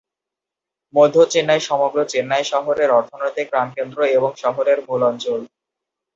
মধ্য 0.93 1.15
চেন্নাই 1.31 1.61
সমগ্র 1.69 1.97
চেন্নাই 2.05 2.43
শহরের 2.51 2.89
অর্থনৈতিক 2.91 3.47
প্রাণকেন্দ্র 3.49 3.99
এবং 4.17 4.31
শহরের 4.43 4.79
মূল 4.87 5.01
অঞ্চল। 5.03 5.39